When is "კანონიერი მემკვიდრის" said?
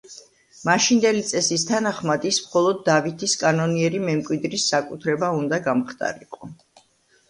3.45-4.69